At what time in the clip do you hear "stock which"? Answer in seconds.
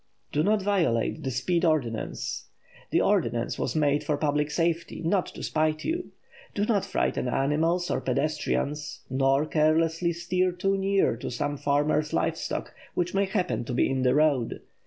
12.37-13.13